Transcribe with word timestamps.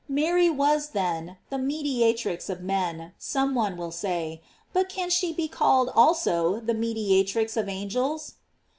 * 0.05 0.09
Mary 0.23 0.49
was, 0.49 0.87
then, 0.97 1.37
the 1.51 1.59
mediatrix 1.59 2.49
of 2.49 2.61
men, 2.63 3.13
some 3.19 3.53
one 3.53 3.77
will 3.77 3.91
say, 3.91 4.41
but 4.73 4.89
can 4.89 5.11
she 5.11 5.31
be 5.31 5.47
called 5.47 5.91
also 5.95 6.59
the 6.59 6.73
me 6.73 6.95
diatrix 6.95 7.55
of 7.55 7.69
angels? 7.69 8.33